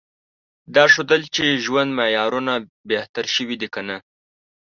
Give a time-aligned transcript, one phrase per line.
[0.75, 2.53] دا ښودل چې ژوند معیارونه
[2.89, 3.97] بهتر شوي دي که نه؟